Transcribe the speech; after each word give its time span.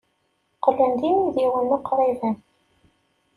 Qqlen 0.57 0.93
d 0.99 1.01
imidiwen 1.09 1.75
uqriben. 1.77 2.35